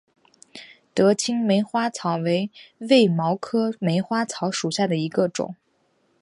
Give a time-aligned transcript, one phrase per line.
[0.95, 5.55] 德钦梅花草为卫矛科梅花草属下的一个种。